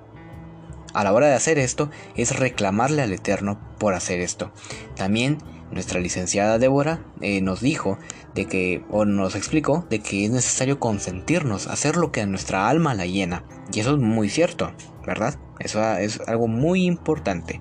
a 0.92 1.04
la 1.04 1.12
hora 1.12 1.28
de 1.28 1.35
hacer 1.35 1.59
esto 1.59 1.90
es 2.16 2.38
reclamarle 2.38 3.02
al 3.02 3.12
Eterno 3.12 3.59
por 3.78 3.95
hacer 3.95 4.21
esto. 4.21 4.50
También 4.97 5.38
nuestra 5.70 6.00
licenciada 6.00 6.58
Débora 6.58 7.04
eh, 7.20 7.40
nos 7.40 7.61
dijo 7.61 7.99
de 8.35 8.46
que, 8.46 8.85
o 8.90 9.04
nos 9.04 9.35
explicó, 9.35 9.87
de 9.90 10.00
que 10.00 10.25
es 10.25 10.30
necesario 10.30 10.78
consentirnos, 10.78 11.66
hacer 11.66 11.96
lo 11.96 12.12
que 12.12 12.20
a 12.20 12.26
nuestra 12.26 12.68
alma 12.68 12.94
la 12.94 13.06
llena. 13.06 13.44
Y 13.73 13.80
eso 13.80 13.92
es 13.92 13.99
muy 13.99 14.28
cierto, 14.28 14.73
¿verdad? 15.06 15.38
Eso 15.58 15.82
es 15.96 16.20
algo 16.26 16.49
muy 16.49 16.85
importante. 16.85 17.61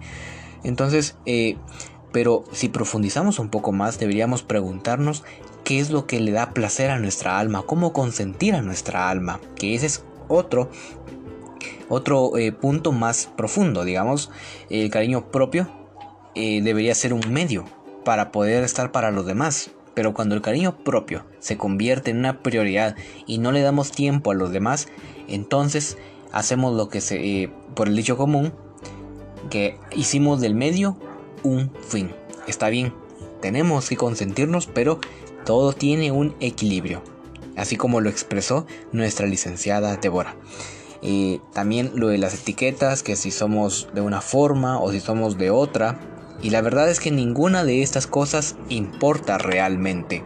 Entonces, 0.63 1.17
eh, 1.25 1.57
pero 2.11 2.43
si 2.51 2.69
profundizamos 2.69 3.39
un 3.39 3.49
poco 3.49 3.71
más, 3.71 3.99
deberíamos 3.99 4.43
preguntarnos 4.43 5.23
qué 5.63 5.79
es 5.79 5.89
lo 5.89 6.05
que 6.05 6.19
le 6.19 6.31
da 6.31 6.53
placer 6.53 6.91
a 6.91 6.99
nuestra 6.99 7.39
alma, 7.39 7.63
cómo 7.65 7.93
consentir 7.93 8.55
a 8.55 8.61
nuestra 8.61 9.09
alma, 9.09 9.39
que 9.55 9.75
ese 9.75 9.87
es 9.87 10.03
otro 10.27 10.69
otro 11.87 12.35
eh, 12.37 12.51
punto 12.51 12.91
más 12.91 13.29
profundo, 13.37 13.83
digamos, 13.83 14.31
el 14.71 14.89
cariño 14.89 15.31
propio 15.31 15.69
debería 16.35 16.93
ser 16.95 17.13
un 17.13 17.31
medio 17.31 17.63
para 18.05 18.31
poder 18.31 18.63
estar 18.63 18.93
para 18.93 19.11
los 19.11 19.25
demás. 19.25 19.71
Pero 19.93 20.13
cuando 20.13 20.35
el 20.35 20.41
cariño 20.41 20.77
propio 20.77 21.25
se 21.39 21.57
convierte 21.57 22.11
en 22.11 22.19
una 22.19 22.39
prioridad 22.41 22.95
y 23.27 23.39
no 23.39 23.51
le 23.51 23.61
damos 23.61 23.91
tiempo 23.91 24.31
a 24.31 24.35
los 24.35 24.51
demás, 24.51 24.87
entonces 25.27 25.97
hacemos 26.31 26.73
lo 26.73 26.87
que 26.87 27.01
se, 27.01 27.43
eh, 27.43 27.51
por 27.75 27.89
el 27.89 27.95
dicho 27.97 28.15
común, 28.15 28.53
que 29.49 29.77
hicimos 29.93 30.39
del 30.39 30.55
medio 30.55 30.97
un 31.43 31.71
fin. 31.87 32.11
Está 32.47 32.69
bien, 32.69 32.93
tenemos 33.41 33.89
que 33.89 33.97
consentirnos, 33.97 34.67
pero 34.67 34.99
todo 35.45 35.73
tiene 35.73 36.11
un 36.11 36.35
equilibrio, 36.39 37.01
así 37.55 37.77
como 37.77 38.01
lo 38.01 38.09
expresó 38.09 38.65
nuestra 38.91 39.27
licenciada 39.27 39.97
Débora. 39.97 40.35
Y 41.01 41.39
también 41.53 41.91
lo 41.93 42.07
de 42.07 42.17
las 42.17 42.33
etiquetas, 42.33 43.03
que 43.03 43.15
si 43.15 43.29
somos 43.29 43.89
de 43.93 44.01
una 44.01 44.21
forma 44.21 44.79
o 44.79 44.91
si 44.91 44.99
somos 44.99 45.37
de 45.37 45.51
otra. 45.51 45.99
Y 46.41 46.49
la 46.49 46.61
verdad 46.61 46.89
es 46.89 46.99
que 46.99 47.11
ninguna 47.11 47.63
de 47.63 47.81
estas 47.81 48.07
cosas 48.07 48.55
importa 48.69 49.37
realmente. 49.37 50.23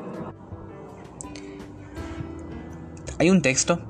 Hay 3.20 3.30
un 3.30 3.42
texto 3.42 3.82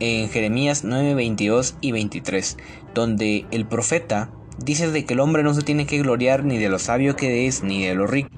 en 0.00 0.28
Jeremías 0.28 0.84
9, 0.84 1.14
22 1.14 1.76
y 1.80 1.92
23, 1.92 2.56
donde 2.94 3.46
el 3.50 3.66
profeta 3.66 4.30
dice 4.58 4.90
de 4.90 5.04
que 5.04 5.14
el 5.14 5.20
hombre 5.20 5.42
no 5.42 5.54
se 5.54 5.62
tiene 5.62 5.86
que 5.86 5.98
gloriar 5.98 6.44
ni 6.44 6.58
de 6.58 6.68
lo 6.68 6.78
sabio 6.78 7.16
que 7.16 7.46
es 7.46 7.62
ni 7.62 7.84
de 7.84 7.94
lo 7.94 8.06
rico 8.06 8.30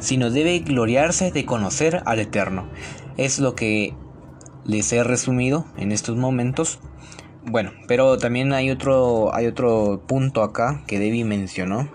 sino 0.00 0.30
debe 0.30 0.58
gloriarse 0.60 1.30
de 1.30 1.44
conocer 1.44 2.02
al 2.06 2.18
Eterno. 2.18 2.68
Es 3.16 3.38
lo 3.38 3.54
que 3.54 3.94
les 4.64 4.92
he 4.92 5.04
resumido 5.04 5.66
en 5.76 5.92
estos 5.92 6.16
momentos. 6.16 6.80
Bueno, 7.44 7.70
pero 7.86 8.18
también 8.18 8.52
hay 8.52 8.70
otro, 8.70 9.34
hay 9.34 9.46
otro 9.46 10.02
punto 10.06 10.42
acá 10.42 10.82
que 10.86 10.98
Debbie 10.98 11.24
mencionó, 11.24 11.90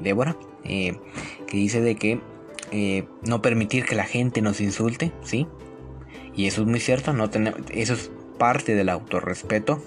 Débora, 0.00 0.36
eh, 0.64 0.98
que 1.46 1.56
dice 1.56 1.80
de 1.80 1.96
que 1.96 2.20
eh, 2.72 3.06
no 3.22 3.42
permitir 3.42 3.84
que 3.84 3.94
la 3.94 4.04
gente 4.04 4.42
nos 4.42 4.60
insulte, 4.60 5.12
¿sí? 5.22 5.46
Y 6.34 6.46
eso 6.46 6.62
es 6.62 6.68
muy 6.68 6.80
cierto, 6.80 7.12
no 7.12 7.28
eso 7.70 7.94
es 7.94 8.10
parte 8.38 8.74
del 8.74 8.88
autorrespeto. 8.88 9.82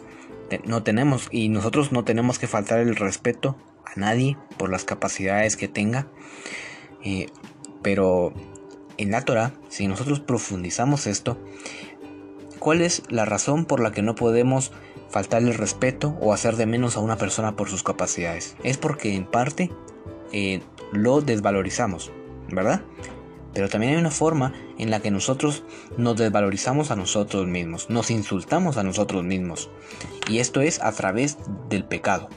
No 0.65 0.83
tenemos, 0.83 1.29
y 1.31 1.49
nosotros 1.49 1.91
no 1.91 2.03
tenemos 2.03 2.37
que 2.37 2.45
faltar 2.45 2.79
el 2.79 2.95
respeto 2.95 3.57
a 3.85 3.99
nadie 3.99 4.37
por 4.57 4.69
las 4.69 4.85
capacidades 4.85 5.57
que 5.57 5.67
tenga. 5.67 6.07
Eh, 7.03 7.27
pero 7.81 8.33
en 8.97 9.11
la 9.11 9.21
Torah, 9.21 9.53
si 9.69 9.87
nosotros 9.87 10.19
profundizamos 10.19 11.07
esto, 11.07 11.37
¿cuál 12.59 12.81
es 12.81 13.03
la 13.09 13.25
razón 13.25 13.65
por 13.65 13.79
la 13.79 13.91
que 13.91 14.01
no 14.01 14.15
podemos 14.15 14.71
faltarle 15.09 15.51
el 15.51 15.57
respeto 15.57 16.17
o 16.21 16.33
hacer 16.33 16.55
de 16.55 16.65
menos 16.65 16.97
a 16.97 16.99
una 16.99 17.17
persona 17.17 17.55
por 17.55 17.69
sus 17.69 17.83
capacidades? 17.83 18.55
Es 18.63 18.77
porque 18.77 19.15
en 19.15 19.25
parte 19.25 19.71
eh, 20.33 20.61
lo 20.91 21.21
desvalorizamos, 21.21 22.11
¿verdad? 22.49 22.83
Pero 23.53 23.69
también 23.69 23.93
hay 23.93 23.99
una 23.99 24.11
forma 24.11 24.53
en 24.79 24.89
la 24.89 24.99
que 24.99 25.11
nosotros 25.11 25.63
nos 25.97 26.17
desvalorizamos 26.17 26.89
a 26.91 26.95
nosotros 26.95 27.47
mismos, 27.47 27.89
nos 27.89 28.09
insultamos 28.09 28.77
a 28.77 28.83
nosotros 28.83 29.23
mismos. 29.23 29.69
Y 30.27 30.39
esto 30.39 30.61
es 30.61 30.81
a 30.81 30.91
través 30.91 31.37
del 31.69 31.85
pecado. 31.85 32.29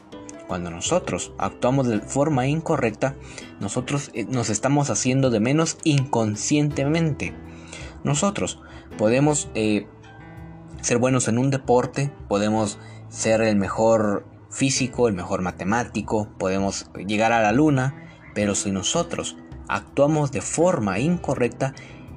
Cuando 0.47 0.71
nosotros 0.71 1.33
actuamos 1.39 1.89
de 1.89 2.01
forma 2.01 2.47
incorrecta, 2.47 3.17
nosotros 3.61 4.11
eh, 4.15 4.27
nos 4.29 4.51
estamos 4.51 4.91
haciendo 4.91 5.31
de 5.31 5.41
menos 5.41 5.79
inconscientemente. 5.83 7.35
Nosotros 8.05 8.61
podemos 8.99 9.49
eh, 9.55 9.87
ser 10.83 10.99
buenos 10.99 11.27
en 11.29 11.39
un 11.39 11.51
deporte, 11.51 12.13
podemos 12.29 12.79
ser 13.09 13.41
el 13.41 13.57
mejor 13.57 14.25
físico, 14.57 15.07
el 15.07 15.15
mejor 15.15 15.43
matemático, 15.43 16.29
podemos 16.39 16.91
llegar 17.07 17.33
a 17.33 17.43
la 17.43 17.53
luna, 17.53 18.09
pero 18.35 18.55
si 18.55 18.71
nosotros 18.71 19.37
actuamos 19.69 20.33
de 20.33 20.41
forma 20.41 20.99
incorrecta, 20.99 21.75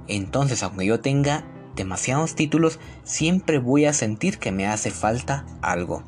entonces 0.07 0.63
aunque 0.63 0.85
yo 0.85 1.01
tenga 1.01 1.43
demasiados 1.75 2.35
títulos, 2.35 2.79
siempre 3.03 3.59
voy 3.59 3.85
a 3.85 3.93
sentir 3.93 4.37
que 4.37 4.53
me 4.53 4.67
hace 4.67 4.89
falta 4.89 5.45
algo. 5.61 6.03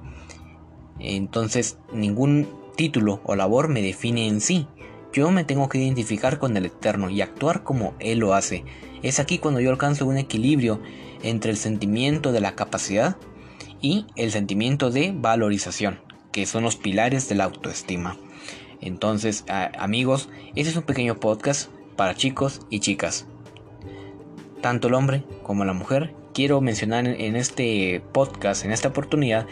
Entonces 1.00 1.78
ningún 1.92 2.48
título 2.78 3.20
o 3.26 3.36
labor 3.36 3.68
me 3.68 3.82
define 3.82 4.28
en 4.28 4.40
sí. 4.40 4.68
Yo 5.12 5.32
me 5.32 5.44
tengo 5.44 5.68
que 5.68 5.80
identificar 5.80 6.40
con 6.40 6.56
el 6.56 6.68
Eterno 6.68 7.10
y 7.10 7.20
actuar 7.20 7.64
como 7.64 7.94
Él 8.00 8.20
lo 8.20 8.34
hace. 8.34 8.64
Es 9.04 9.20
aquí 9.20 9.38
cuando 9.38 9.60
yo 9.60 9.70
alcanzo 9.70 10.06
un 10.06 10.18
equilibrio 10.18 10.80
entre 11.24 11.52
el 11.52 11.58
sentimiento 11.58 12.32
de 12.32 12.40
la 12.40 12.56
capacidad 12.56 13.18
y 13.82 14.06
el 14.16 14.32
sentimiento 14.32 14.92
de 14.92 15.12
valorización, 15.14 16.00
que 16.32 16.46
son 16.46 16.64
los 16.64 16.76
pilares 16.76 17.30
de 17.30 17.36
la 17.36 17.46
autoestima. 17.46 18.18
Entonces, 18.82 19.46
amigos, 19.78 20.30
este 20.56 20.72
es 20.72 20.76
un 20.76 20.84
pequeño 20.84 21.20
podcast 21.20 21.70
para 21.96 22.16
chicos 22.16 22.62
y 22.70 22.80
chicas. 22.80 23.28
Tanto 24.62 24.88
el 24.88 24.96
hombre 24.96 25.24
como 25.44 25.66
la 25.66 25.74
mujer, 25.74 26.14
quiero 26.34 26.62
mencionar 26.62 27.08
en 27.08 27.36
este 27.36 28.02
podcast, 28.12 28.66
en 28.66 28.72
esta 28.72 28.90
oportunidad, 28.90 29.48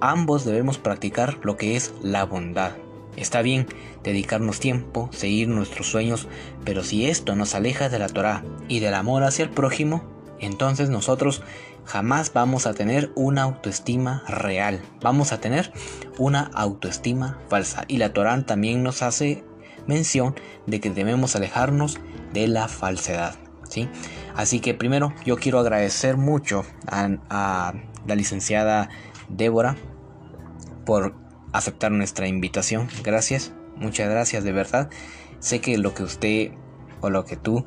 ambos 0.00 0.44
debemos 0.44 0.78
practicar 0.78 1.38
lo 1.42 1.56
que 1.56 1.76
es 1.76 1.92
la 2.02 2.24
bondad. 2.24 2.72
Está 3.16 3.42
bien 3.42 3.66
dedicarnos 4.04 4.60
tiempo, 4.60 5.08
seguir 5.12 5.48
nuestros 5.48 5.88
sueños, 5.88 6.28
pero 6.64 6.84
si 6.84 7.06
esto 7.06 7.34
nos 7.34 7.56
aleja 7.56 7.88
de 7.88 7.98
la 7.98 8.08
Torah 8.08 8.44
y 8.68 8.78
del 8.78 8.94
amor 8.94 9.24
hacia 9.24 9.42
el 9.44 9.50
prójimo, 9.50 10.04
entonces 10.40 10.90
nosotros 10.90 11.42
jamás 11.84 12.32
vamos 12.32 12.66
a 12.66 12.74
tener 12.74 13.10
una 13.14 13.42
autoestima 13.42 14.22
real. 14.28 14.80
Vamos 15.00 15.32
a 15.32 15.40
tener 15.40 15.72
una 16.18 16.50
autoestima 16.54 17.38
falsa. 17.48 17.84
Y 17.88 17.96
la 17.96 18.12
Torah 18.12 18.44
también 18.44 18.82
nos 18.82 19.02
hace 19.02 19.44
mención 19.86 20.34
de 20.66 20.80
que 20.80 20.90
debemos 20.90 21.34
alejarnos 21.34 21.98
de 22.32 22.46
la 22.46 22.68
falsedad. 22.68 23.36
¿sí? 23.68 23.88
Así 24.36 24.60
que 24.60 24.74
primero 24.74 25.14
yo 25.24 25.36
quiero 25.36 25.58
agradecer 25.58 26.16
mucho 26.16 26.64
a, 26.86 27.08
a 27.30 27.74
la 28.06 28.14
licenciada 28.14 28.90
Débora 29.28 29.76
por 30.84 31.14
aceptar 31.52 31.90
nuestra 31.90 32.28
invitación. 32.28 32.88
Gracias, 33.02 33.52
muchas 33.76 34.08
gracias 34.08 34.44
de 34.44 34.52
verdad. 34.52 34.90
Sé 35.40 35.60
que 35.60 35.78
lo 35.78 35.94
que 35.94 36.02
usted 36.02 36.52
o 37.00 37.10
lo 37.10 37.24
que 37.24 37.36
tú 37.36 37.64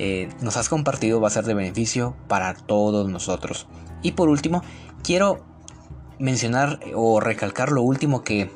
eh, 0.00 0.28
nos 0.40 0.56
has 0.56 0.68
compartido 0.68 1.20
va 1.20 1.26
a 1.26 1.32
ser 1.32 1.44
de 1.44 1.54
beneficio 1.54 2.14
para 2.28 2.54
todos 2.54 3.10
nosotros. 3.10 3.66
Y 4.00 4.12
por 4.12 4.28
último, 4.28 4.62
quiero 5.02 5.44
mencionar 6.20 6.78
o 6.94 7.18
recalcar 7.18 7.72
lo 7.72 7.82
último 7.82 8.22
que, 8.22 8.48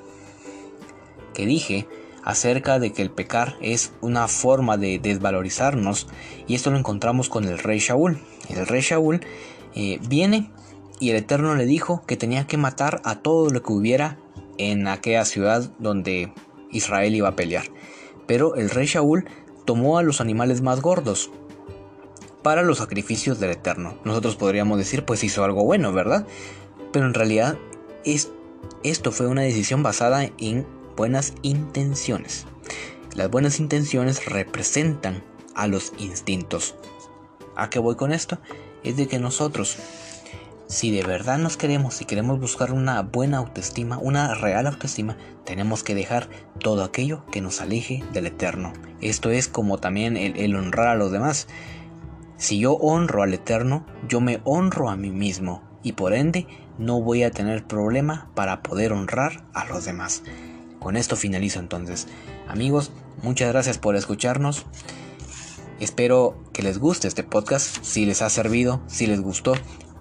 que 1.34 1.44
dije 1.44 1.88
acerca 2.22 2.78
de 2.78 2.92
que 2.92 3.02
el 3.02 3.10
pecar 3.10 3.56
es 3.60 3.92
una 4.00 4.28
forma 4.28 4.76
de 4.76 5.00
desvalorizarnos 5.00 6.06
y 6.46 6.54
esto 6.54 6.70
lo 6.70 6.78
encontramos 6.78 7.28
con 7.28 7.42
el 7.44 7.58
rey 7.58 7.80
Shaul. 7.80 8.20
El 8.48 8.64
rey 8.68 8.80
Shaul 8.80 9.20
eh, 9.74 9.98
viene 10.08 10.52
y 11.00 11.10
el 11.10 11.16
Eterno 11.16 11.56
le 11.56 11.66
dijo 11.66 12.04
que 12.06 12.16
tenía 12.16 12.46
que 12.46 12.56
matar 12.56 13.02
a 13.04 13.16
todo 13.16 13.50
lo 13.50 13.64
que 13.64 13.72
hubiera 13.72 14.16
en 14.58 14.86
aquella 14.86 15.24
ciudad 15.24 15.72
donde 15.80 16.32
Israel 16.70 17.16
iba 17.16 17.30
a 17.30 17.36
pelear. 17.36 17.64
Pero 18.28 18.54
el 18.54 18.70
rey 18.70 18.86
Shaul 18.86 19.24
tomó 19.64 19.98
a 19.98 20.02
los 20.02 20.20
animales 20.20 20.62
más 20.62 20.80
gordos 20.80 21.30
para 22.42 22.62
los 22.62 22.78
sacrificios 22.78 23.38
del 23.40 23.50
Eterno. 23.50 23.96
Nosotros 24.04 24.36
podríamos 24.36 24.78
decir 24.78 25.04
pues 25.04 25.24
hizo 25.24 25.44
algo 25.44 25.64
bueno, 25.64 25.92
¿verdad? 25.92 26.26
Pero 26.92 27.06
en 27.06 27.14
realidad 27.14 27.56
es, 28.04 28.30
esto 28.82 29.12
fue 29.12 29.26
una 29.26 29.42
decisión 29.42 29.82
basada 29.82 30.28
en 30.38 30.66
buenas 30.96 31.34
intenciones. 31.42 32.46
Las 33.14 33.30
buenas 33.30 33.60
intenciones 33.60 34.26
representan 34.26 35.22
a 35.54 35.66
los 35.66 35.92
instintos. 35.98 36.74
¿A 37.56 37.70
qué 37.70 37.78
voy 37.78 37.96
con 37.96 38.12
esto? 38.12 38.38
Es 38.82 38.96
de 38.96 39.06
que 39.06 39.18
nosotros, 39.18 39.76
si 40.72 40.90
de 40.90 41.02
verdad 41.02 41.36
nos 41.36 41.58
queremos, 41.58 41.92
si 41.92 42.06
queremos 42.06 42.40
buscar 42.40 42.72
una 42.72 43.02
buena 43.02 43.36
autoestima, 43.36 43.98
una 43.98 44.34
real 44.34 44.66
autoestima, 44.66 45.18
tenemos 45.44 45.82
que 45.82 45.94
dejar 45.94 46.30
todo 46.60 46.82
aquello 46.82 47.26
que 47.30 47.42
nos 47.42 47.60
aleje 47.60 48.02
del 48.14 48.26
eterno. 48.26 48.72
Esto 49.02 49.30
es 49.30 49.48
como 49.48 49.76
también 49.76 50.16
el, 50.16 50.34
el 50.38 50.56
honrar 50.56 50.86
a 50.86 50.94
los 50.94 51.12
demás. 51.12 51.46
Si 52.38 52.58
yo 52.58 52.72
honro 52.72 53.22
al 53.22 53.34
eterno, 53.34 53.84
yo 54.08 54.22
me 54.22 54.40
honro 54.44 54.88
a 54.88 54.96
mí 54.96 55.10
mismo 55.10 55.62
y 55.82 55.92
por 55.92 56.14
ende 56.14 56.46
no 56.78 57.02
voy 57.02 57.22
a 57.22 57.30
tener 57.30 57.66
problema 57.66 58.30
para 58.34 58.62
poder 58.62 58.94
honrar 58.94 59.44
a 59.52 59.66
los 59.66 59.84
demás. 59.84 60.22
Con 60.80 60.96
esto 60.96 61.16
finalizo 61.16 61.60
entonces. 61.60 62.08
Amigos, 62.48 62.92
muchas 63.22 63.52
gracias 63.52 63.76
por 63.76 63.94
escucharnos. 63.94 64.64
Espero 65.80 66.42
que 66.54 66.62
les 66.62 66.78
guste 66.78 67.08
este 67.08 67.24
podcast. 67.24 67.76
Si 67.82 68.06
les 68.06 68.22
ha 68.22 68.30
servido, 68.30 68.80
si 68.86 69.06
les 69.06 69.20
gustó, 69.20 69.52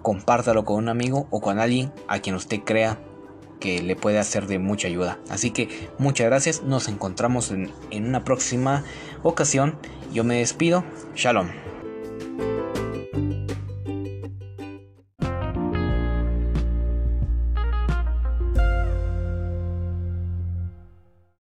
compártalo 0.02 0.66
con 0.66 0.78
un 0.78 0.90
amigo 0.90 1.28
o 1.30 1.42
con 1.42 1.60
alguien 1.60 1.92
a 2.08 2.20
quien 2.20 2.36
usted 2.36 2.62
crea 2.62 3.00
que 3.60 3.82
le 3.82 3.96
puede 3.96 4.20
hacer 4.20 4.48
de 4.48 4.60
mucha 4.60 4.88
ayuda. 4.88 5.20
Así 5.30 5.52
que 5.52 5.90
muchas 6.00 6.28
gracias. 6.28 6.64
Nos 6.64 6.88
encontramos 6.88 7.52
en, 7.52 7.72
en 7.92 8.08
una 8.08 8.24
próxima 8.24 8.84
ocasión. 9.24 9.78
Yo 10.12 10.24
me 10.24 10.40
despido. 10.40 10.84
Shalom. 11.16 11.71